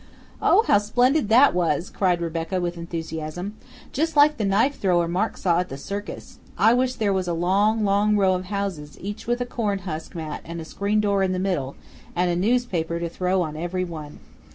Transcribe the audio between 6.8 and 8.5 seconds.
there was a long, long row of